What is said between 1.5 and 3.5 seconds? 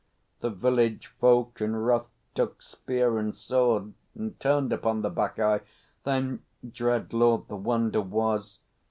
in wrath took spear and